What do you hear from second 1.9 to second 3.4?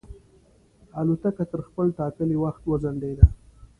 ټاکلي وخت وځنډېده.